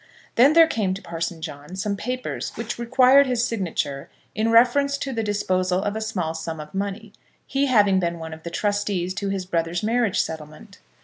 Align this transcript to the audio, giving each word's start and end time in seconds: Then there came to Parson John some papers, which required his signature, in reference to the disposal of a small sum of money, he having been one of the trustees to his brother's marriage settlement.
Then 0.33 0.53
there 0.53 0.65
came 0.65 0.95
to 0.95 1.01
Parson 1.03 1.43
John 1.43 1.75
some 1.75 1.95
papers, 1.95 2.53
which 2.55 2.79
required 2.79 3.27
his 3.27 3.45
signature, 3.45 4.09
in 4.33 4.49
reference 4.49 4.97
to 4.97 5.13
the 5.13 5.21
disposal 5.21 5.83
of 5.83 5.95
a 5.95 6.01
small 6.01 6.33
sum 6.33 6.59
of 6.59 6.73
money, 6.73 7.13
he 7.45 7.67
having 7.67 7.99
been 7.99 8.17
one 8.17 8.33
of 8.33 8.41
the 8.41 8.49
trustees 8.49 9.13
to 9.13 9.29
his 9.29 9.45
brother's 9.45 9.83
marriage 9.83 10.19
settlement. 10.19 10.79